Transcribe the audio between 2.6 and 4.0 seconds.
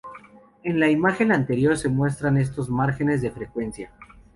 márgenes de frecuencia.